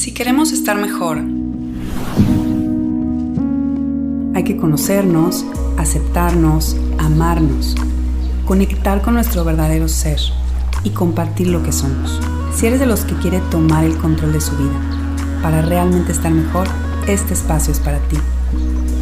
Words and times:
Si 0.00 0.12
queremos 0.12 0.50
estar 0.52 0.78
mejor, 0.78 1.18
hay 4.34 4.44
que 4.44 4.56
conocernos, 4.56 5.44
aceptarnos, 5.76 6.74
amarnos, 6.96 7.76
conectar 8.46 9.02
con 9.02 9.12
nuestro 9.12 9.44
verdadero 9.44 9.88
ser 9.88 10.18
y 10.84 10.90
compartir 10.92 11.48
lo 11.48 11.62
que 11.62 11.72
somos. 11.72 12.18
Si 12.54 12.66
eres 12.66 12.80
de 12.80 12.86
los 12.86 13.00
que 13.02 13.14
quiere 13.16 13.40
tomar 13.50 13.84
el 13.84 13.98
control 13.98 14.32
de 14.32 14.40
su 14.40 14.56
vida 14.56 14.80
para 15.42 15.60
realmente 15.60 16.12
estar 16.12 16.32
mejor, 16.32 16.66
este 17.06 17.34
espacio 17.34 17.70
es 17.70 17.80
para 17.80 17.98
ti. 17.98 18.16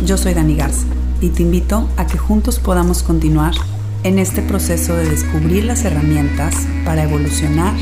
Yo 0.04 0.18
soy 0.18 0.34
Dani 0.34 0.56
Garza 0.56 0.84
y 1.20 1.28
te 1.28 1.44
invito 1.44 1.88
a 1.96 2.08
que 2.08 2.18
juntos 2.18 2.58
podamos 2.58 3.04
continuar 3.04 3.54
en 4.02 4.18
este 4.18 4.42
proceso 4.42 4.96
de 4.96 5.08
descubrir 5.08 5.62
las 5.62 5.84
herramientas 5.84 6.56
para 6.84 7.04
evolucionar 7.04 7.76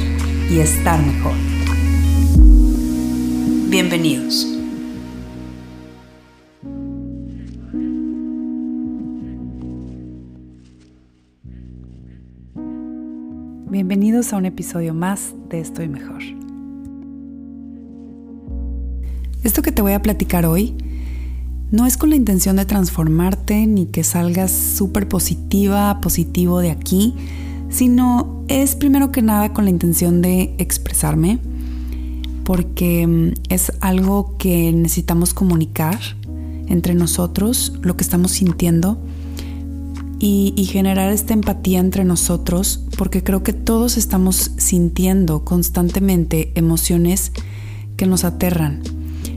y 0.50 0.58
estar 0.58 1.02
mejor. 1.02 1.45
Bienvenidos. 3.79 4.46
Bienvenidos 13.68 14.32
a 14.32 14.39
un 14.39 14.46
episodio 14.46 14.94
más 14.94 15.35
de 15.50 15.61
Estoy 15.61 15.89
Mejor. 15.89 16.22
Esto 19.44 19.61
que 19.61 19.72
te 19.72 19.82
voy 19.82 19.93
a 19.93 20.00
platicar 20.00 20.46
hoy 20.46 20.74
no 21.71 21.85
es 21.85 21.99
con 21.99 22.08
la 22.08 22.16
intención 22.16 22.57
de 22.57 22.64
transformarte 22.64 23.66
ni 23.66 23.85
que 23.85 24.04
salgas 24.04 24.52
súper 24.52 25.07
positiva, 25.07 26.00
positivo 26.00 26.61
de 26.61 26.71
aquí, 26.71 27.14
sino 27.68 28.43
es 28.49 28.74
primero 28.74 29.13
que 29.13 29.21
nada 29.21 29.52
con 29.52 29.64
la 29.64 29.71
intención 29.71 30.22
de 30.22 30.54
expresarme, 30.57 31.40
porque 32.47 33.06
mm, 33.06 33.33
es 33.50 33.73
algo 33.81 34.39
que 34.39 34.73
necesitamos 34.73 35.34
comunicar 35.34 35.98
entre 36.69 36.94
nosotros, 36.94 37.75
lo 37.83 37.97
que 37.97 38.05
estamos 38.05 38.30
sintiendo, 38.30 38.98
y, 40.19 40.64
generar 40.72 41.12
esta 41.12 41.34
empatía 41.34 41.78
entre 41.78 42.05
nosotros, 42.05 42.83
porque 42.97 43.22
creo 43.22 43.42
que 43.42 43.53
todos 43.53 43.98
estamos 43.98 44.53
sintiendo 44.56 45.44
constantemente 45.44 46.53
emociones 46.55 47.33
que 47.98 48.06
nos 48.06 48.25
aterran 48.25 48.81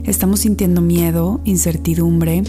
Estamos 0.04 0.40
sintiendo 0.40 0.80
miedo, 0.80 1.40
incertidumbre, 1.44 2.42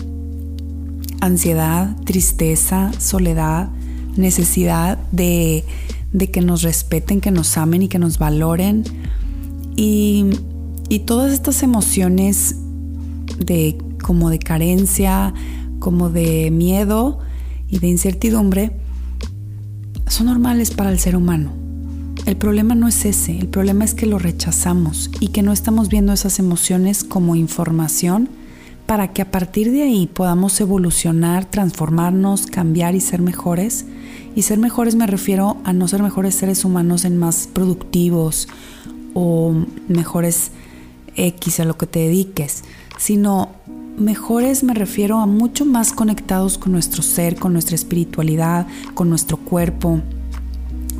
ansiedad, 1.19 1.95
tristeza, 2.05 2.91
soledad, 2.97 3.69
necesidad 4.15 4.97
de, 5.11 5.65
que 6.31 6.41
nos 6.41 6.61
respeten, 6.61 7.19
que 7.19 7.31
nos 7.31 7.57
amen 7.57 7.83
y 7.83 7.87
que 7.87 7.99
nos 7.99 8.17
valoren. 8.17 8.83
Y, 9.75 10.25
y 10.91 10.99
todas 10.99 11.31
estas 11.31 11.63
emociones 11.63 12.57
de 13.37 13.77
como 14.03 14.29
de 14.29 14.39
carencia, 14.39 15.33
como 15.79 16.09
de 16.09 16.51
miedo 16.51 17.19
y 17.69 17.79
de 17.79 17.87
incertidumbre 17.87 18.73
son 20.07 20.25
normales 20.25 20.71
para 20.71 20.91
el 20.91 20.99
ser 20.99 21.15
humano. 21.15 21.53
El 22.25 22.35
problema 22.35 22.75
no 22.75 22.89
es 22.89 23.05
ese, 23.05 23.39
el 23.39 23.47
problema 23.47 23.85
es 23.85 23.93
que 23.93 24.05
lo 24.05 24.19
rechazamos 24.19 25.09
y 25.21 25.29
que 25.29 25.43
no 25.43 25.53
estamos 25.53 25.87
viendo 25.87 26.11
esas 26.11 26.39
emociones 26.39 27.05
como 27.05 27.37
información 27.37 28.27
para 28.85 29.13
que 29.13 29.21
a 29.21 29.31
partir 29.31 29.71
de 29.71 29.83
ahí 29.83 30.07
podamos 30.07 30.59
evolucionar, 30.59 31.45
transformarnos, 31.45 32.47
cambiar 32.47 32.95
y 32.95 32.99
ser 32.99 33.21
mejores. 33.21 33.85
Y 34.35 34.41
ser 34.41 34.59
mejores 34.59 34.95
me 34.95 35.07
refiero 35.07 35.55
a 35.63 35.71
no 35.71 35.87
ser 35.87 36.03
mejores 36.03 36.35
seres 36.35 36.65
humanos 36.65 37.05
en 37.05 37.17
más 37.17 37.47
productivos 37.47 38.49
o 39.13 39.55
mejores 39.87 40.51
X 41.15 41.59
a 41.59 41.65
lo 41.65 41.77
que 41.77 41.87
te 41.87 41.99
dediques, 41.99 42.63
sino 42.97 43.49
mejores 43.97 44.63
me 44.63 44.73
refiero 44.73 45.19
a 45.19 45.25
mucho 45.25 45.65
más 45.65 45.91
conectados 45.91 46.57
con 46.57 46.71
nuestro 46.71 47.03
ser, 47.03 47.37
con 47.37 47.53
nuestra 47.53 47.75
espiritualidad, 47.75 48.67
con 48.93 49.09
nuestro 49.09 49.37
cuerpo, 49.37 50.01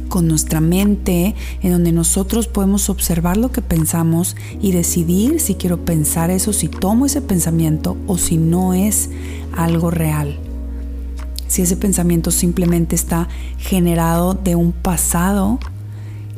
con 0.10 0.28
nuestra 0.28 0.60
mente, 0.60 1.36
en 1.62 1.72
donde 1.72 1.94
nosotros 1.94 2.48
podemos 2.48 2.90
observar 2.90 3.38
lo 3.38 3.52
que 3.52 3.62
pensamos 3.62 4.36
y 4.62 4.74
decidir 4.74 5.40
si 5.40 5.56
quiero 5.56 5.86
pensar 5.86 6.30
eso, 6.30 6.52
si 6.52 6.68
tomo 6.68 7.06
ese 7.06 7.22
pensamiento 7.22 7.96
o 8.08 8.18
si 8.18 8.38
no 8.38 8.74
es 8.74 9.10
algo 9.56 9.90
real. 9.90 10.38
Si 11.48 11.62
ese 11.62 11.78
pensamiento 11.78 12.32
simplemente 12.32 12.96
está 12.96 13.30
generado 13.58 14.34
de 14.34 14.56
un 14.56 14.74
pasado 14.74 15.60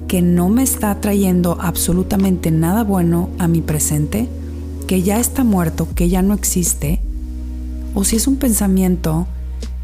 que 0.07 0.21
no 0.21 0.49
me 0.49 0.63
está 0.63 0.99
trayendo 1.01 1.57
absolutamente 1.59 2.51
nada 2.51 2.83
bueno 2.83 3.29
a 3.39 3.47
mi 3.47 3.61
presente, 3.61 4.27
que 4.87 5.01
ya 5.01 5.19
está 5.19 5.43
muerto, 5.43 5.87
que 5.95 6.09
ya 6.09 6.21
no 6.21 6.33
existe, 6.33 7.01
o 7.93 8.03
si 8.03 8.15
es 8.15 8.27
un 8.27 8.37
pensamiento 8.37 9.27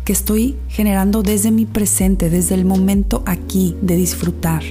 que 0.03 0.13
estoy 0.13 0.55
generando 0.67 1.21
desde 1.21 1.51
mi 1.51 1.65
presente, 1.65 2.29
desde 2.29 2.55
el 2.55 2.65
momento 2.65 3.23
aquí 3.25 3.75
de 3.81 3.95
disfrutar. 3.95 4.63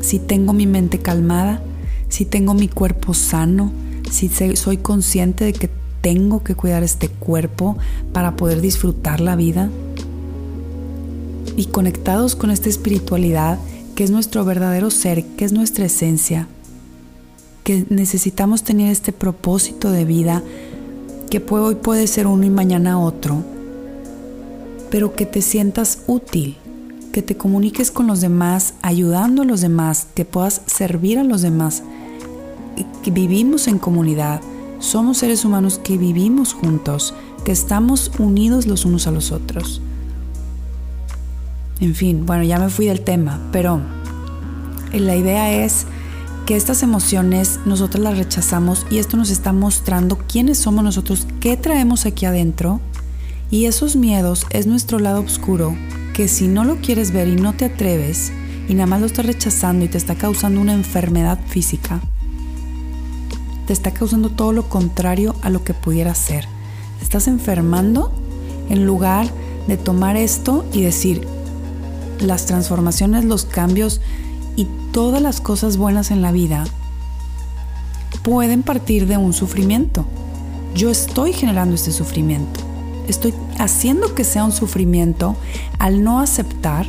Si 0.00 0.18
tengo 0.18 0.52
mi 0.52 0.66
mente 0.66 0.98
calmada, 0.98 1.62
si 2.08 2.24
tengo 2.24 2.54
mi 2.54 2.68
cuerpo 2.68 3.14
sano, 3.14 3.70
si 4.10 4.28
soy 4.56 4.78
consciente 4.78 5.44
de 5.44 5.52
que 5.52 5.70
tengo 6.00 6.42
que 6.42 6.54
cuidar 6.54 6.82
este 6.82 7.08
cuerpo 7.08 7.76
para 8.12 8.36
poder 8.36 8.60
disfrutar 8.60 9.20
la 9.20 9.36
vida. 9.36 9.68
Y 11.56 11.66
conectados 11.66 12.36
con 12.36 12.50
esta 12.50 12.68
espiritualidad 12.68 13.58
que 14.00 14.04
es 14.04 14.10
nuestro 14.10 14.46
verdadero 14.46 14.90
ser, 14.90 15.26
que 15.36 15.44
es 15.44 15.52
nuestra 15.52 15.84
esencia, 15.84 16.48
que 17.64 17.84
necesitamos 17.90 18.62
tener 18.62 18.90
este 18.90 19.12
propósito 19.12 19.90
de 19.90 20.06
vida 20.06 20.42
que 21.28 21.44
hoy 21.50 21.74
puede 21.74 22.06
ser 22.06 22.26
uno 22.26 22.46
y 22.46 22.48
mañana 22.48 22.98
otro 22.98 23.44
pero 24.90 25.14
que 25.14 25.26
te 25.26 25.42
sientas 25.42 25.98
útil, 26.06 26.56
que 27.12 27.20
te 27.20 27.36
comuniques 27.36 27.90
con 27.90 28.06
los 28.06 28.22
demás, 28.22 28.72
ayudando 28.80 29.42
a 29.42 29.44
los 29.44 29.60
demás, 29.60 30.06
que 30.14 30.24
puedas 30.24 30.62
servir 30.64 31.18
a 31.18 31.24
los 31.24 31.42
demás, 31.42 31.82
que 33.02 33.10
vivimos 33.10 33.68
en 33.68 33.78
comunidad, 33.78 34.40
somos 34.78 35.18
seres 35.18 35.44
humanos 35.44 35.78
que 35.78 35.98
vivimos 35.98 36.54
juntos, 36.54 37.12
que 37.44 37.52
estamos 37.52 38.10
unidos 38.18 38.66
los 38.66 38.86
unos 38.86 39.06
a 39.06 39.10
los 39.10 39.30
otros. 39.30 39.82
En 41.80 41.94
fin, 41.94 42.26
bueno, 42.26 42.42
ya 42.42 42.58
me 42.58 42.68
fui 42.68 42.86
del 42.86 43.00
tema, 43.00 43.40
pero 43.52 43.80
la 44.92 45.16
idea 45.16 45.64
es 45.64 45.86
que 46.44 46.56
estas 46.56 46.82
emociones 46.82 47.60
nosotros 47.64 48.02
las 48.02 48.18
rechazamos 48.18 48.86
y 48.90 48.98
esto 48.98 49.16
nos 49.16 49.30
está 49.30 49.52
mostrando 49.52 50.18
quiénes 50.18 50.58
somos 50.58 50.84
nosotros, 50.84 51.26
qué 51.40 51.56
traemos 51.56 52.06
aquí 52.06 52.26
adentro 52.26 52.80
y 53.50 53.64
esos 53.64 53.96
miedos 53.96 54.46
es 54.50 54.66
nuestro 54.66 54.98
lado 54.98 55.22
oscuro 55.22 55.76
que 56.12 56.28
si 56.28 56.48
no 56.48 56.64
lo 56.64 56.76
quieres 56.76 57.12
ver 57.12 57.28
y 57.28 57.36
no 57.36 57.54
te 57.54 57.66
atreves 57.66 58.32
y 58.68 58.74
nada 58.74 58.86
más 58.86 59.00
lo 59.00 59.06
estás 59.06 59.26
rechazando 59.26 59.84
y 59.84 59.88
te 59.88 59.96
está 59.96 60.16
causando 60.16 60.60
una 60.60 60.74
enfermedad 60.74 61.38
física, 61.46 62.00
te 63.66 63.72
está 63.72 63.92
causando 63.92 64.28
todo 64.28 64.52
lo 64.52 64.68
contrario 64.68 65.34
a 65.42 65.50
lo 65.50 65.64
que 65.64 65.74
pudiera 65.74 66.14
ser. 66.14 66.44
Te 66.98 67.04
estás 67.04 67.26
enfermando 67.26 68.12
en 68.68 68.84
lugar 68.84 69.28
de 69.66 69.76
tomar 69.76 70.16
esto 70.16 70.64
y 70.72 70.82
decir, 70.82 71.26
las 72.20 72.46
transformaciones, 72.46 73.24
los 73.24 73.44
cambios 73.44 74.00
y 74.56 74.66
todas 74.92 75.22
las 75.22 75.40
cosas 75.40 75.76
buenas 75.76 76.10
en 76.10 76.22
la 76.22 76.32
vida 76.32 76.64
pueden 78.22 78.62
partir 78.62 79.06
de 79.06 79.16
un 79.16 79.32
sufrimiento. 79.32 80.04
Yo 80.74 80.90
estoy 80.90 81.32
generando 81.32 81.74
este 81.74 81.92
sufrimiento 81.92 82.60
estoy 83.10 83.34
haciendo 83.58 84.14
que 84.14 84.24
sea 84.24 84.44
un 84.44 84.52
sufrimiento 84.52 85.36
al 85.78 86.02
no 86.02 86.20
aceptar 86.20 86.86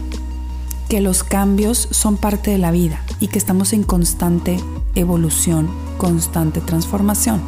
que 0.87 1.01
los 1.01 1.23
cambios 1.23 1.87
son 1.91 2.17
parte 2.17 2.51
de 2.51 2.57
la 2.57 2.71
vida 2.71 3.01
y 3.19 3.27
que 3.27 3.37
estamos 3.37 3.73
en 3.73 3.83
constante 3.83 4.59
evolución, 4.95 5.69
constante 5.97 6.61
transformación. 6.61 7.41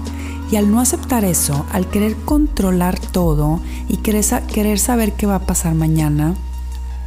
Y 0.51 0.55
al 0.55 0.71
no 0.71 0.79
aceptar 0.79 1.25
eso, 1.25 1.65
al 1.71 1.89
querer 1.89 2.15
controlar 2.15 2.99
todo 2.99 3.59
y 3.89 3.97
querer, 3.97 4.79
saber 4.79 5.13
qué 5.13 5.25
va 5.25 5.35
a 5.35 5.45
pasar 5.45 5.73
mañana, 5.73 6.35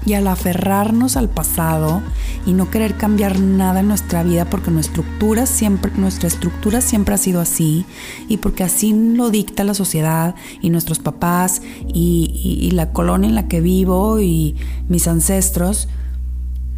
y 0.07 0.15
al 0.15 0.29
aferrarnos 0.29 1.17
al 1.17 1.29
pasado 1.29 2.01
y 2.47 2.53
no 2.53 2.71
querer 2.71 2.97
cambiar 2.97 3.41
nada 3.41 3.81
en 3.81 3.89
nuestra 3.89 4.23
vida 4.23 4.49
porque 4.49 4.71
nuestra 4.71 5.03
estructura 5.03 5.47
siempre, 5.47 5.91
nuestra 5.97 6.29
estructura 6.29 6.81
siempre 6.81 7.15
ha 7.15 7.19
sido 7.19 7.41
así 7.41 7.85
y 8.29 8.39
porque 8.39 8.65
así 8.65 8.95
lo 8.95 9.31
dicta 9.31 9.65
la 9.65 9.75
sociedad 9.75 10.37
y 10.63 10.71
nuestros 10.71 11.01
papás 11.01 11.61
y, 11.93 12.61
y 12.63 12.71
la 12.71 12.93
colonia 12.93 13.29
en 13.29 13.35
la 13.35 13.49
que 13.49 13.61
vivo 13.61 14.21
y 14.21 14.55
mis 14.89 15.09
ancestros 15.09 15.89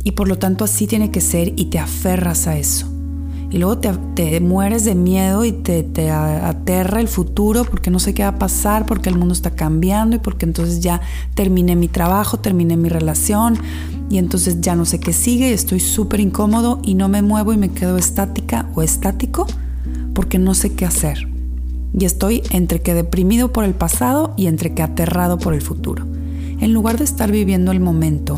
y 0.02 0.12
por 0.12 0.26
lo 0.26 0.38
tanto 0.38 0.64
así 0.64 0.86
tiene 0.86 1.10
que 1.10 1.20
ser 1.20 1.52
y 1.56 1.66
te 1.66 1.78
aferras 1.78 2.46
a 2.46 2.56
eso 2.56 2.97
y 3.50 3.58
luego 3.58 3.78
te, 3.78 4.40
mueres 4.40 4.84
de 4.84 4.94
miedo 4.94 5.44
y 5.44 5.52
te, 5.52 5.82
te, 5.82 6.10
aterra 6.10 7.00
el 7.00 7.08
futuro 7.08 7.64
porque 7.64 7.90
no 7.90 7.98
sé 7.98 8.12
qué 8.12 8.22
va 8.22 8.30
a 8.30 8.38
pasar, 8.38 8.84
porque 8.84 9.08
el 9.08 9.16
mundo 9.16 9.32
está 9.32 9.52
cambiando 9.52 10.16
y 10.16 10.18
porque 10.18 10.44
entonces 10.44 10.80
ya 10.80 11.00
terminé 11.34 11.74
mi 11.74 11.88
trabajo, 11.88 12.38
terminé 12.38 12.76
mi 12.76 12.88
relación 12.88 13.58
y 14.10 14.18
entonces 14.18 14.60
ya 14.60 14.74
no 14.74 14.84
sé 14.84 15.00
qué 15.00 15.12
sigue 15.12 15.50
y 15.50 15.52
estoy 15.52 15.80
súper 15.80 16.20
incómodo 16.20 16.80
y 16.82 16.94
no 16.94 17.08
me 17.08 17.22
muevo 17.22 17.52
y 17.52 17.56
me 17.56 17.70
quedo 17.70 17.96
estática 17.96 18.68
o 18.74 18.82
estático 18.82 19.46
porque 20.14 20.38
no 20.38 20.54
sé 20.54 20.74
qué 20.74 20.84
hacer. 20.84 21.28
Y 21.98 22.04
estoy 22.04 22.42
entre 22.50 22.80
que 22.80 22.92
deprimido 22.92 23.52
por 23.52 23.64
el 23.64 23.74
pasado 23.74 24.34
y 24.36 24.46
entre 24.46 24.74
que 24.74 24.82
aterrado 24.82 25.38
por 25.38 25.54
el 25.54 25.62
futuro. 25.62 26.06
En 26.60 26.72
lugar 26.74 26.98
de 26.98 27.04
estar 27.04 27.30
viviendo 27.30 27.72
el 27.72 27.80
momento 27.80 28.36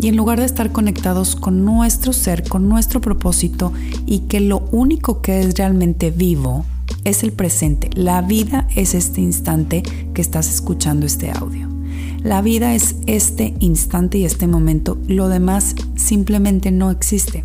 y 0.00 0.08
en 0.08 0.16
lugar 0.16 0.40
de 0.40 0.46
estar 0.46 0.72
conectados 0.72 1.36
con 1.36 1.64
nuestro 1.64 2.12
ser, 2.12 2.48
con 2.48 2.68
nuestro 2.68 3.00
propósito 3.00 3.72
y 4.06 4.20
que 4.20 4.40
lo 4.40 4.60
único 4.72 5.20
que 5.20 5.40
es 5.40 5.54
realmente 5.54 6.10
vivo 6.10 6.64
es 7.04 7.22
el 7.22 7.32
presente. 7.32 7.90
La 7.94 8.22
vida 8.22 8.66
es 8.74 8.94
este 8.94 9.20
instante 9.20 9.82
que 10.14 10.22
estás 10.22 10.48
escuchando 10.48 11.06
este 11.06 11.30
audio. 11.30 11.68
La 12.22 12.42
vida 12.42 12.74
es 12.74 12.96
este 13.06 13.54
instante 13.60 14.18
y 14.18 14.24
este 14.24 14.46
momento. 14.46 14.98
Lo 15.06 15.28
demás 15.28 15.74
simplemente 15.96 16.70
no 16.70 16.90
existe. 16.90 17.44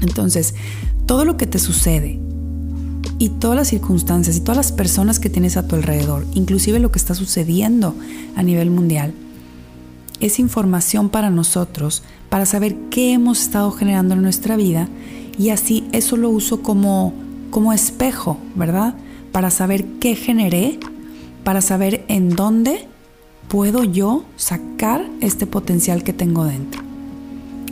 Entonces, 0.00 0.54
todo 1.06 1.24
lo 1.24 1.36
que 1.36 1.46
te 1.46 1.58
sucede 1.58 2.20
y 3.18 3.28
todas 3.28 3.56
las 3.56 3.68
circunstancias 3.68 4.36
y 4.36 4.40
todas 4.40 4.56
las 4.56 4.72
personas 4.72 5.20
que 5.20 5.30
tienes 5.30 5.56
a 5.56 5.66
tu 5.66 5.76
alrededor, 5.76 6.26
inclusive 6.34 6.78
lo 6.78 6.90
que 6.90 6.98
está 6.98 7.14
sucediendo 7.14 7.94
a 8.34 8.42
nivel 8.42 8.70
mundial, 8.70 9.14
es 10.24 10.38
información 10.38 11.10
para 11.10 11.28
nosotros 11.28 12.02
para 12.30 12.46
saber 12.46 12.74
qué 12.90 13.12
hemos 13.12 13.42
estado 13.42 13.70
generando 13.72 14.14
en 14.14 14.22
nuestra 14.22 14.56
vida 14.56 14.88
y 15.38 15.50
así 15.50 15.86
eso 15.92 16.16
lo 16.16 16.30
uso 16.30 16.62
como, 16.62 17.12
como 17.50 17.74
espejo, 17.74 18.38
¿verdad? 18.54 18.94
Para 19.32 19.50
saber 19.50 19.84
qué 20.00 20.16
generé, 20.16 20.78
para 21.44 21.60
saber 21.60 22.06
en 22.08 22.30
dónde 22.30 22.88
puedo 23.48 23.84
yo 23.84 24.24
sacar 24.36 25.06
este 25.20 25.46
potencial 25.46 26.02
que 26.02 26.14
tengo 26.14 26.44
dentro. 26.44 26.82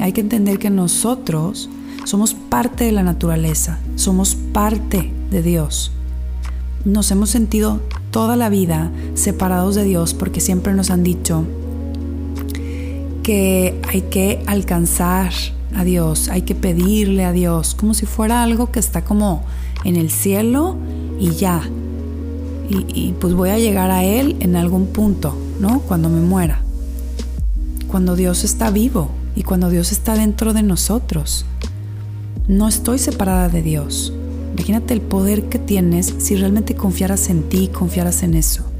Hay 0.00 0.12
que 0.12 0.20
entender 0.20 0.58
que 0.58 0.68
nosotros 0.68 1.70
somos 2.04 2.34
parte 2.34 2.84
de 2.84 2.92
la 2.92 3.02
naturaleza, 3.02 3.78
somos 3.96 4.34
parte 4.34 5.10
de 5.30 5.42
Dios. 5.42 5.90
Nos 6.84 7.10
hemos 7.12 7.30
sentido 7.30 7.80
toda 8.10 8.36
la 8.36 8.50
vida 8.50 8.90
separados 9.14 9.74
de 9.74 9.84
Dios 9.84 10.12
porque 10.12 10.40
siempre 10.40 10.74
nos 10.74 10.90
han 10.90 11.02
dicho 11.02 11.46
que 13.22 13.80
hay 13.88 14.02
que 14.02 14.42
alcanzar 14.46 15.32
a 15.74 15.84
Dios, 15.84 16.28
hay 16.28 16.42
que 16.42 16.54
pedirle 16.54 17.24
a 17.24 17.32
Dios, 17.32 17.74
como 17.74 17.94
si 17.94 18.06
fuera 18.06 18.42
algo 18.42 18.70
que 18.70 18.80
está 18.80 19.04
como 19.04 19.44
en 19.84 19.96
el 19.96 20.10
cielo 20.10 20.76
y 21.18 21.30
ya. 21.30 21.62
Y, 22.68 23.12
pues 23.20 23.34
voy 23.34 23.50
a 23.50 23.58
llegar 23.58 23.90
a 23.90 24.02
Él 24.02 24.36
en 24.40 24.56
algún 24.56 24.86
punto, 24.86 25.36
¿no? 25.60 25.80
Cuando 25.80 26.08
me 26.08 26.20
muera. 26.22 26.62
Cuando 27.86 28.16
Dios 28.16 28.44
está 28.44 28.70
vivo 28.70 29.10
y 29.36 29.42
cuando 29.42 29.68
Dios 29.68 29.92
está 29.92 30.14
dentro 30.14 30.54
de 30.54 30.62
nosotros. 30.62 31.44
No 32.48 32.68
estoy 32.68 32.98
separada 32.98 33.50
de 33.50 33.60
Dios. 33.60 34.14
Imagínate 34.54 34.94
el 34.94 35.02
poder 35.02 35.50
que 35.50 35.58
tienes 35.58 36.14
si 36.18 36.34
realmente 36.34 36.74
confiaras 36.74 37.28
en 37.28 37.42
ti, 37.42 37.68
confiaras 37.68 38.22
en 38.22 38.34
eso. 38.34 38.71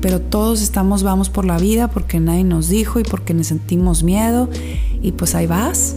Pero 0.00 0.20
todos 0.20 0.62
estamos, 0.62 1.02
vamos 1.02 1.28
por 1.28 1.44
la 1.44 1.58
vida 1.58 1.88
porque 1.88 2.20
nadie 2.20 2.44
nos 2.44 2.68
dijo 2.68 3.00
y 3.00 3.02
porque 3.02 3.34
nos 3.34 3.48
sentimos 3.48 4.02
miedo. 4.02 4.48
Y 5.02 5.12
pues 5.12 5.34
ahí 5.34 5.46
vas, 5.46 5.96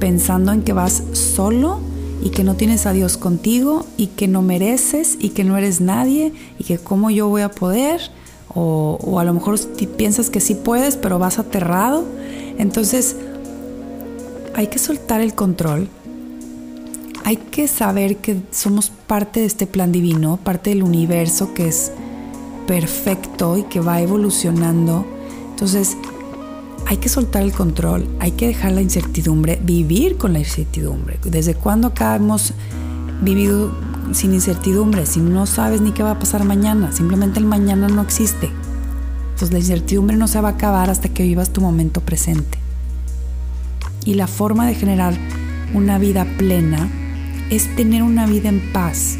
pensando 0.00 0.52
en 0.52 0.62
que 0.62 0.72
vas 0.72 1.02
solo 1.12 1.80
y 2.22 2.30
que 2.30 2.44
no 2.44 2.54
tienes 2.54 2.86
a 2.86 2.92
Dios 2.92 3.16
contigo 3.18 3.84
y 3.96 4.08
que 4.08 4.26
no 4.26 4.42
mereces 4.42 5.18
y 5.20 5.30
que 5.30 5.44
no 5.44 5.56
eres 5.56 5.80
nadie 5.80 6.32
y 6.58 6.64
que 6.64 6.78
cómo 6.78 7.10
yo 7.10 7.28
voy 7.28 7.42
a 7.42 7.50
poder. 7.50 8.00
O, 8.54 8.98
o 9.02 9.18
a 9.18 9.24
lo 9.24 9.34
mejor 9.34 9.58
piensas 9.98 10.30
que 10.30 10.40
sí 10.40 10.54
puedes, 10.54 10.96
pero 10.96 11.18
vas 11.18 11.38
aterrado. 11.38 12.04
Entonces, 12.58 13.16
hay 14.54 14.68
que 14.68 14.78
soltar 14.78 15.20
el 15.20 15.34
control. 15.34 15.88
Hay 17.24 17.36
que 17.36 17.68
saber 17.68 18.16
que 18.16 18.40
somos 18.52 18.90
parte 19.06 19.40
de 19.40 19.46
este 19.46 19.66
plan 19.66 19.92
divino, 19.92 20.38
parte 20.42 20.70
del 20.70 20.82
universo 20.82 21.52
que 21.52 21.68
es 21.68 21.92
perfecto 22.66 23.56
y 23.56 23.62
que 23.64 23.80
va 23.80 24.00
evolucionando. 24.00 25.06
Entonces, 25.50 25.96
hay 26.86 26.98
que 26.98 27.08
soltar 27.08 27.42
el 27.42 27.52
control, 27.52 28.06
hay 28.20 28.32
que 28.32 28.46
dejar 28.46 28.72
la 28.72 28.80
incertidumbre, 28.80 29.58
vivir 29.62 30.16
con 30.16 30.32
la 30.32 30.38
incertidumbre. 30.38 31.18
¿Desde 31.24 31.54
cuándo 31.54 31.88
acá 31.88 32.14
hemos 32.14 32.52
vivido 33.22 33.72
sin 34.12 34.34
incertidumbre? 34.34 35.04
Si 35.06 35.20
no 35.20 35.46
sabes 35.46 35.80
ni 35.80 35.90
qué 35.92 36.02
va 36.02 36.12
a 36.12 36.18
pasar 36.18 36.44
mañana, 36.44 36.92
simplemente 36.92 37.40
el 37.40 37.46
mañana 37.46 37.88
no 37.88 38.02
existe. 38.02 38.50
Entonces 39.30 39.52
la 39.52 39.58
incertidumbre 39.58 40.16
no 40.16 40.28
se 40.28 40.40
va 40.40 40.50
a 40.50 40.52
acabar 40.52 40.88
hasta 40.88 41.08
que 41.08 41.24
vivas 41.24 41.50
tu 41.50 41.60
momento 41.60 42.00
presente. 42.00 42.58
Y 44.04 44.14
la 44.14 44.28
forma 44.28 44.66
de 44.66 44.76
generar 44.76 45.14
una 45.74 45.98
vida 45.98 46.24
plena 46.38 46.88
es 47.50 47.74
tener 47.74 48.04
una 48.04 48.26
vida 48.26 48.48
en 48.48 48.72
paz. 48.72 49.16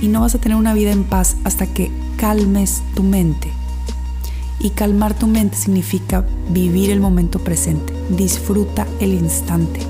Y 0.00 0.06
no 0.06 0.20
vas 0.20 0.36
a 0.36 0.38
tener 0.38 0.56
una 0.56 0.74
vida 0.74 0.92
en 0.92 1.02
paz 1.02 1.36
hasta 1.44 1.66
que 1.66 1.90
calmes 2.16 2.82
tu 2.94 3.02
mente. 3.02 3.50
Y 4.58 4.70
calmar 4.70 5.14
tu 5.14 5.26
mente 5.26 5.56
significa 5.56 6.24
vivir 6.50 6.90
el 6.90 7.00
momento 7.00 7.38
presente. 7.38 7.92
Disfruta 8.10 8.86
el 9.00 9.14
instante. 9.14 9.80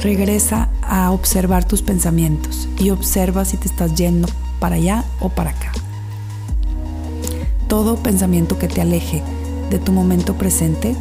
Regresa 0.00 0.68
a 0.82 1.10
observar 1.10 1.64
tus 1.64 1.82
pensamientos 1.82 2.68
y 2.78 2.90
observa 2.90 3.44
si 3.44 3.56
te 3.56 3.68
estás 3.68 3.94
yendo 3.94 4.28
para 4.60 4.76
allá 4.76 5.04
o 5.20 5.28
para 5.28 5.50
acá. 5.50 5.72
Todo 7.66 7.96
pensamiento 7.96 8.58
que 8.58 8.68
te 8.68 8.80
aleje 8.80 9.22
de 9.70 9.78
tu 9.78 9.92
momento 9.92 10.34
presente 10.34 10.96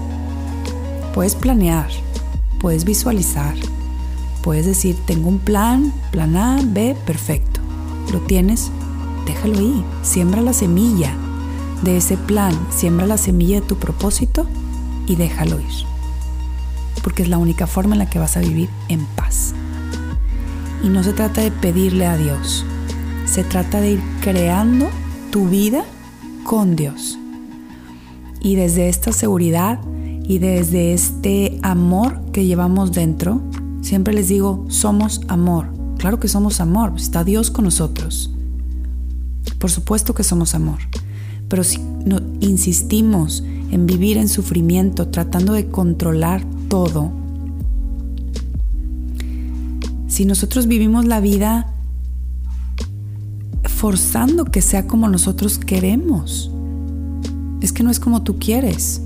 Puedes 1.18 1.34
planear, 1.34 1.90
puedes 2.60 2.84
visualizar, 2.84 3.56
puedes 4.44 4.68
decir, 4.68 4.96
tengo 5.08 5.30
un 5.30 5.40
plan, 5.40 5.92
plan 6.12 6.38
A, 6.38 6.60
B, 6.64 6.96
perfecto. 7.08 7.60
¿Lo 8.14 8.20
tienes? 8.20 8.70
Déjalo 9.28 9.60
ahí, 9.60 9.84
siembra 10.04 10.42
la 10.42 10.54
semilla 10.54 11.14
de 11.84 11.98
ese 11.98 12.16
plan, 12.16 12.58
siembra 12.70 13.06
la 13.06 13.18
semilla 13.18 13.60
de 13.60 13.68
tu 13.68 13.76
propósito 13.76 14.48
y 15.06 15.18
déjalo 15.18 15.60
ir. 15.60 15.68
Porque 17.04 17.24
es 17.24 17.30
la 17.30 17.38
única 17.38 17.68
forma 17.68 17.94
en 17.94 18.00
la 18.00 18.10
que 18.10 18.20
vas 18.20 18.38
a 18.38 18.40
vivir 18.40 18.70
en 18.88 19.06
paz. 19.18 19.54
Y 20.82 20.88
no 20.88 21.04
se 21.04 21.12
trata 21.12 21.42
de 21.42 21.52
pedirle 21.52 22.06
a 22.06 22.16
Dios, 22.16 22.66
se 23.26 23.44
trata 23.44 23.82
de 23.82 23.92
ir 23.92 24.02
creando 24.22 24.88
tu 25.30 25.50
vida 25.50 25.84
con 26.46 26.78
Dios. 26.78 27.20
Y 28.40 28.56
desde 28.56 28.88
esta 28.88 29.12
seguridad 29.12 29.82
y 30.24 30.38
desde 30.38 30.94
este 30.94 31.60
amor 31.64 32.22
que 32.32 32.46
llevamos 32.46 32.94
dentro, 32.94 33.42
siempre 33.82 34.14
les 34.14 34.30
digo, 34.30 34.64
somos 34.70 35.20
amor. 35.28 35.68
Claro 35.98 36.18
que 36.18 36.30
somos 36.30 36.62
amor, 36.62 36.94
está 36.96 37.26
Dios 37.26 37.52
con 37.52 37.66
nosotros. 37.66 38.32
Por 39.60 39.72
supuesto 39.72 40.14
que 40.14 40.24
somos 40.24 40.56
amor. 40.56 40.80
Pero 41.48 41.64
si 41.64 41.80
no, 42.06 42.22
insistimos 42.40 43.44
en 43.72 43.86
vivir 43.86 44.18
en 44.18 44.30
sufrimiento, 44.30 45.08
tratando 45.08 45.54
de 45.54 45.68
controlar 45.68 46.44
todo, 46.68 47.12
si 50.08 50.26
nosotros 50.26 50.68
vivimos 50.68 51.06
la 51.06 51.20
vida 51.20 51.74
forzando 53.64 54.46
que 54.46 54.62
sea 54.62 54.88
como 54.88 55.08
nosotros 55.08 55.58
queremos, 55.58 56.52
es 57.62 57.74
que 57.74 57.84
no 57.84 57.92
es 57.92 58.00
como 58.00 58.24
tú 58.24 58.40
quieres 58.40 59.02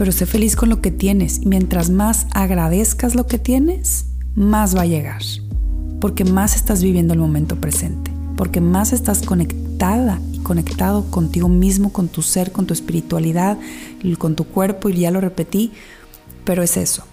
pero 0.00 0.12
sé 0.12 0.24
feliz 0.24 0.56
con 0.56 0.70
lo 0.70 0.80
que 0.80 0.90
tienes 0.90 1.42
y 1.42 1.46
mientras 1.46 1.90
más 1.90 2.26
agradezcas 2.30 3.14
lo 3.14 3.26
que 3.26 3.38
tienes, 3.38 4.06
más 4.34 4.74
va 4.74 4.80
a 4.80 4.86
llegar, 4.86 5.20
porque 6.00 6.24
más 6.24 6.56
estás 6.56 6.82
viviendo 6.82 7.12
el 7.12 7.20
momento 7.20 7.56
presente, 7.56 8.10
porque 8.34 8.62
más 8.62 8.94
estás 8.94 9.20
conectada 9.80 10.20
y 10.32 10.38
conectado 10.40 11.04
contigo 11.10 11.48
mismo, 11.48 11.90
con 11.90 12.08
tu 12.08 12.20
ser, 12.20 12.52
con 12.52 12.66
tu 12.66 12.74
espiritualidad, 12.74 13.56
con 14.18 14.36
tu 14.36 14.44
cuerpo, 14.44 14.90
y 14.90 14.98
ya 14.98 15.10
lo 15.10 15.22
repetí, 15.22 15.72
pero 16.44 16.62
es 16.62 16.76
eso. 16.76 17.04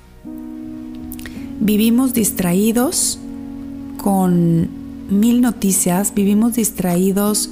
Vivimos 1.61 2.13
distraídos 2.13 3.19
con 4.03 4.67
mil 5.09 5.41
noticias, 5.41 6.13
vivimos 6.13 6.55
distraídos 6.55 7.49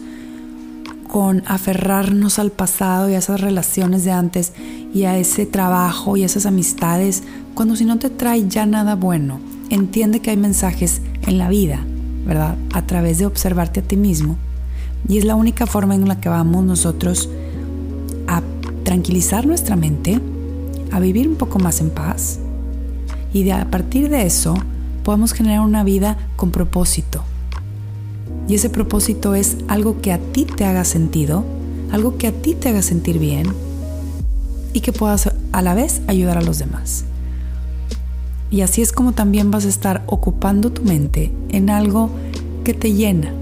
con 1.07 1.43
aferrarnos 1.45 2.37
al 2.37 2.51
pasado 2.51 3.09
y 3.09 3.13
a 3.13 3.19
esas 3.19 3.39
relaciones 3.39 4.03
de 4.03 4.11
antes 4.11 4.51
y 4.93 5.03
a 5.05 5.17
ese 5.17 5.45
trabajo 5.45 6.17
y 6.17 6.23
a 6.23 6.25
esas 6.25 6.45
amistades, 6.45 7.23
cuando 7.53 7.77
si 7.77 7.85
no 7.85 7.99
te 7.99 8.09
trae 8.09 8.49
ya 8.49 8.65
nada 8.65 8.95
bueno, 8.95 9.39
entiende 9.69 10.19
que 10.19 10.31
hay 10.31 10.37
mensajes 10.37 11.01
en 11.25 11.37
la 11.37 11.47
vida, 11.47 11.79
¿verdad? 12.25 12.57
A 12.73 12.85
través 12.85 13.17
de 13.19 13.25
observarte 13.25 13.79
a 13.79 13.83
ti 13.83 13.95
mismo. 13.95 14.35
Y 15.07 15.17
es 15.17 15.25
la 15.25 15.35
única 15.35 15.65
forma 15.65 15.95
en 15.95 16.07
la 16.07 16.19
que 16.19 16.29
vamos 16.29 16.63
nosotros 16.63 17.29
a 18.27 18.41
tranquilizar 18.83 19.45
nuestra 19.45 19.75
mente, 19.75 20.19
a 20.91 20.99
vivir 20.99 21.27
un 21.27 21.35
poco 21.35 21.59
más 21.59 21.81
en 21.81 21.89
paz. 21.89 22.39
Y 23.33 23.43
de, 23.43 23.53
a 23.53 23.69
partir 23.69 24.09
de 24.09 24.25
eso 24.25 24.55
podemos 25.03 25.33
generar 25.33 25.61
una 25.61 25.83
vida 25.83 26.17
con 26.35 26.51
propósito, 26.51 27.23
y 28.47 28.55
ese 28.55 28.69
propósito 28.69 29.33
es 29.33 29.57
algo 29.67 30.01
que 30.01 30.13
a 30.13 30.19
ti 30.19 30.45
te 30.45 30.65
haga 30.65 30.85
sentido, 30.85 31.43
algo 31.91 32.17
que 32.17 32.27
a 32.27 32.31
ti 32.31 32.53
te 32.53 32.69
haga 32.69 32.81
sentir 32.81 33.17
bien 33.17 33.47
y 34.73 34.81
que 34.81 34.93
puedas 34.93 35.31
a 35.51 35.61
la 35.61 35.73
vez 35.73 36.01
ayudar 36.07 36.37
a 36.37 36.41
los 36.41 36.59
demás. 36.59 37.05
Y 38.51 38.61
así 38.61 38.81
es 38.81 38.91
como 38.91 39.13
también 39.13 39.49
vas 39.49 39.65
a 39.65 39.69
estar 39.69 40.03
ocupando 40.05 40.71
tu 40.71 40.83
mente 40.83 41.31
en 41.49 41.69
algo 41.69 42.11
que 42.63 42.73
te 42.73 42.93
llena. 42.93 43.33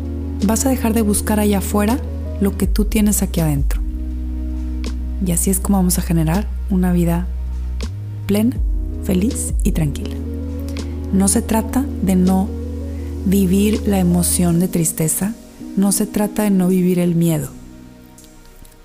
Vas 0.46 0.66
a 0.66 0.70
dejar 0.70 0.94
de 0.94 1.02
buscar 1.02 1.40
allá 1.40 1.60
afuera 1.60 2.00
lo 2.42 2.58
que 2.58 2.68
tú 2.68 2.84
tienes 2.84 3.22
aquí 3.22 3.40
adentro. 3.40 3.82
Y 5.26 5.32
así 5.32 5.50
es 5.50 5.62
como 5.62 5.78
vamos 5.78 5.98
a 6.00 6.02
generar 6.02 6.48
una 6.70 6.92
vida 6.92 7.28
plena, 8.28 8.58
feliz 9.06 9.54
y 9.64 9.72
tranquila. 9.72 10.16
No 11.14 11.30
se 11.30 11.42
trata 11.42 11.86
de 12.02 12.18
no 12.18 12.50
vivir 13.26 13.88
la 13.88 14.00
emoción 14.00 14.60
de 14.60 14.68
tristeza, 14.68 15.34
no 15.78 15.94
se 15.94 16.08
trata 16.08 16.44
de 16.44 16.50
no 16.50 16.68
vivir 16.68 17.00
el 17.00 17.16
miedo. 17.16 17.48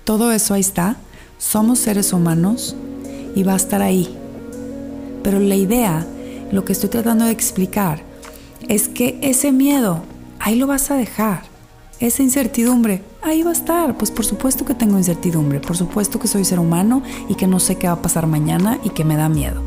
Todo 0.05 0.31
eso 0.31 0.53
ahí 0.53 0.61
está, 0.61 0.95
somos 1.39 1.79
seres 1.79 2.13
humanos 2.13 2.77
y 3.35 3.43
va 3.43 3.53
a 3.53 3.57
estar 3.57 3.81
ahí. 3.81 4.15
Pero 5.23 5.41
la 5.41 5.55
idea, 5.55 6.07
lo 6.53 6.63
que 6.63 6.71
estoy 6.71 6.89
tratando 6.89 7.25
de 7.25 7.31
explicar, 7.31 8.01
es 8.69 8.87
que 8.87 9.19
ese 9.21 9.51
miedo, 9.51 10.03
ahí 10.39 10.55
lo 10.55 10.65
vas 10.67 10.89
a 10.89 10.95
dejar. 10.95 11.48
Esa 11.99 12.23
incertidumbre, 12.23 13.03
ahí 13.21 13.43
va 13.43 13.49
a 13.49 13.53
estar. 13.53 13.97
Pues 13.97 14.09
por 14.09 14.25
supuesto 14.25 14.63
que 14.63 14.73
tengo 14.73 14.97
incertidumbre, 14.97 15.59
por 15.59 15.75
supuesto 15.75 16.17
que 16.17 16.29
soy 16.29 16.45
ser 16.45 16.59
humano 16.59 17.03
y 17.27 17.35
que 17.35 17.45
no 17.45 17.59
sé 17.59 17.75
qué 17.75 17.87
va 17.87 17.93
a 17.93 18.01
pasar 18.01 18.25
mañana 18.25 18.79
y 18.85 18.91
que 18.91 19.03
me 19.03 19.17
da 19.17 19.27
miedo. 19.27 19.61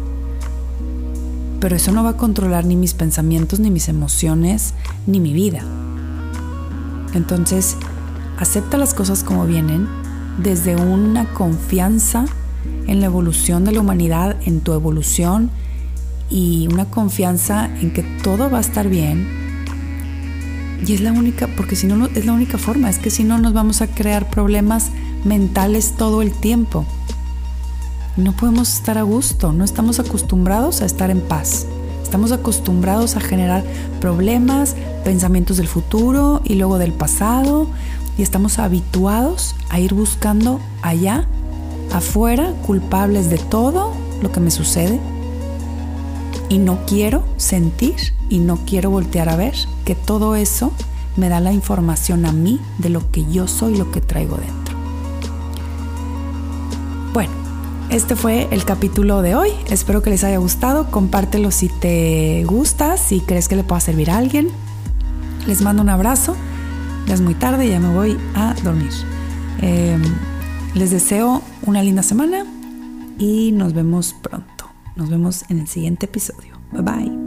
Pero 1.60 1.76
eso 1.76 1.92
no 1.92 2.02
va 2.02 2.10
a 2.10 2.16
controlar 2.16 2.64
ni 2.64 2.74
mis 2.74 2.94
pensamientos, 2.94 3.60
ni 3.60 3.70
mis 3.70 3.88
emociones, 3.88 4.72
ni 5.06 5.20
mi 5.20 5.34
vida. 5.34 5.62
Entonces, 7.12 7.76
acepta 8.38 8.78
las 8.78 8.94
cosas 8.94 9.22
como 9.22 9.46
vienen 9.46 9.86
desde 10.38 10.74
una 10.76 11.34
confianza 11.34 12.24
en 12.86 13.00
la 13.00 13.06
evolución 13.06 13.66
de 13.66 13.72
la 13.72 13.80
humanidad, 13.80 14.36
en 14.46 14.62
tu 14.62 14.72
evolución 14.72 15.50
y 16.30 16.66
una 16.72 16.86
confianza 16.86 17.66
en 17.66 17.92
que 17.92 18.02
todo 18.22 18.50
va 18.50 18.56
a 18.56 18.62
estar 18.62 18.88
bien. 18.88 19.41
Y 20.86 20.94
es 20.94 21.00
la 21.00 21.12
única, 21.12 21.48
porque 21.56 21.76
si 21.76 21.86
no, 21.86 22.06
es 22.06 22.26
la 22.26 22.32
única 22.32 22.58
forma, 22.58 22.90
es 22.90 22.98
que 22.98 23.10
si 23.10 23.24
no 23.24 23.38
nos 23.38 23.52
vamos 23.52 23.82
a 23.82 23.86
crear 23.86 24.28
problemas 24.30 24.90
mentales 25.24 25.94
todo 25.96 26.22
el 26.22 26.32
tiempo. 26.32 26.84
No 28.16 28.32
podemos 28.32 28.74
estar 28.74 28.98
a 28.98 29.02
gusto, 29.02 29.52
no 29.52 29.64
estamos 29.64 30.00
acostumbrados 30.00 30.82
a 30.82 30.86
estar 30.86 31.10
en 31.10 31.20
paz. 31.20 31.66
Estamos 32.02 32.32
acostumbrados 32.32 33.16
a 33.16 33.20
generar 33.20 33.64
problemas, 34.00 34.76
pensamientos 35.04 35.56
del 35.56 35.68
futuro 35.68 36.42
y 36.44 36.56
luego 36.56 36.78
del 36.78 36.92
pasado 36.92 37.68
y 38.18 38.22
estamos 38.22 38.58
habituados 38.58 39.54
a 39.70 39.80
ir 39.80 39.94
buscando 39.94 40.60
allá 40.82 41.26
afuera 41.90 42.52
culpables 42.66 43.30
de 43.30 43.38
todo 43.38 43.94
lo 44.20 44.30
que 44.30 44.40
me 44.40 44.50
sucede 44.50 45.00
y 46.50 46.58
no 46.58 46.84
quiero 46.86 47.24
sentir 47.38 47.96
y 48.28 48.40
no 48.40 48.58
quiero 48.66 48.90
voltear 48.90 49.30
a 49.30 49.36
ver 49.36 49.54
que 49.82 49.94
todo 49.94 50.36
eso 50.36 50.72
me 51.16 51.28
da 51.28 51.40
la 51.40 51.52
información 51.52 52.26
a 52.26 52.32
mí 52.32 52.60
de 52.78 52.88
lo 52.88 53.10
que 53.10 53.24
yo 53.30 53.46
soy, 53.46 53.76
lo 53.76 53.90
que 53.90 54.00
traigo 54.00 54.36
dentro. 54.36 54.76
Bueno, 57.12 57.32
este 57.90 58.16
fue 58.16 58.48
el 58.50 58.64
capítulo 58.64 59.20
de 59.20 59.34
hoy. 59.34 59.50
Espero 59.68 60.02
que 60.02 60.10
les 60.10 60.24
haya 60.24 60.38
gustado. 60.38 60.90
Compártelo 60.90 61.50
si 61.50 61.68
te 61.68 62.44
gusta, 62.46 62.96
si 62.96 63.20
crees 63.20 63.48
que 63.48 63.56
le 63.56 63.64
pueda 63.64 63.80
servir 63.80 64.10
a 64.10 64.16
alguien. 64.16 64.48
Les 65.46 65.60
mando 65.60 65.82
un 65.82 65.90
abrazo. 65.90 66.34
Ya 67.06 67.14
es 67.14 67.20
muy 67.20 67.34
tarde, 67.34 67.68
ya 67.68 67.80
me 67.80 67.92
voy 67.92 68.16
a 68.34 68.54
dormir. 68.62 68.92
Eh, 69.60 69.98
les 70.74 70.90
deseo 70.90 71.42
una 71.66 71.82
linda 71.82 72.02
semana 72.02 72.46
y 73.18 73.52
nos 73.52 73.74
vemos 73.74 74.14
pronto. 74.22 74.70
Nos 74.96 75.10
vemos 75.10 75.44
en 75.48 75.58
el 75.58 75.68
siguiente 75.68 76.06
episodio. 76.06 76.58
Bye 76.72 76.82
bye. 76.82 77.21